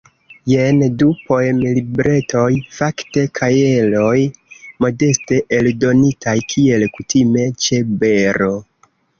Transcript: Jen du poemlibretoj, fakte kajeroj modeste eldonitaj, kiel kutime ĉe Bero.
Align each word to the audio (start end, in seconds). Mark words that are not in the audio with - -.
Jen 0.51 0.79
du 1.01 1.09
poemlibretoj, 1.25 2.49
fakte 2.79 3.25
kajeroj 3.41 4.15
modeste 4.87 5.41
eldonitaj, 5.59 6.37
kiel 6.55 6.91
kutime 6.97 7.47
ĉe 7.67 7.83
Bero. 8.03 8.53